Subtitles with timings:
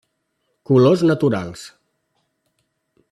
[0.69, 1.67] Colors naturals.